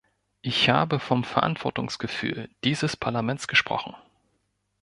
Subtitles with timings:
[0.41, 3.95] Ich habe vom Verantwortungsgefühl dieses Parlaments gesprochen.